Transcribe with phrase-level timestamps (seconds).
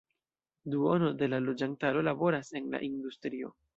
[0.75, 3.53] Duono de la loĝantaro laboras en la industrio.